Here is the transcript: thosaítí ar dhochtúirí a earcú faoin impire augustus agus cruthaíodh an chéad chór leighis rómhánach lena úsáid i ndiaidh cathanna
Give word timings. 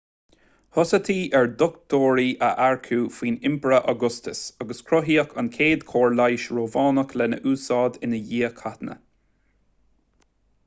thosaítí 0.75 1.15
ar 1.39 1.43
dhochtúirí 1.57 2.23
a 2.45 2.47
earcú 2.67 2.97
faoin 3.17 3.35
impire 3.49 3.77
augustus 3.91 4.41
agus 4.65 4.81
cruthaíodh 4.87 5.35
an 5.41 5.51
chéad 5.57 5.85
chór 5.91 6.15
leighis 6.21 6.45
rómhánach 6.59 7.13
lena 7.23 7.39
úsáid 7.53 7.99
i 8.07 8.09
ndiaidh 8.15 8.57
cathanna 8.63 8.97